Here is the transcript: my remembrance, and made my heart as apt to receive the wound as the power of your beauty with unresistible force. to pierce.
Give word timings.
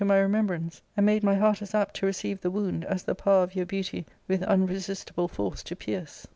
my 0.03 0.17
remembrance, 0.17 0.81
and 0.97 1.05
made 1.05 1.21
my 1.23 1.35
heart 1.35 1.61
as 1.61 1.75
apt 1.75 1.95
to 1.95 2.07
receive 2.07 2.41
the 2.41 2.49
wound 2.49 2.83
as 2.85 3.03
the 3.03 3.13
power 3.13 3.43
of 3.43 3.53
your 3.55 3.67
beauty 3.67 4.03
with 4.27 4.41
unresistible 4.47 5.29
force. 5.29 5.61
to 5.61 5.75
pierce. 5.75 6.25